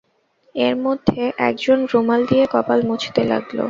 এর 0.55 0.75
মধ্যে 0.85 1.19
এক 1.47 1.55
জন 1.63 1.79
রুমাল 1.91 2.21
দিয়ে 2.29 2.45
কপাল 2.53 2.79
মুছতে 2.87 3.21
লাগল। 3.31 3.57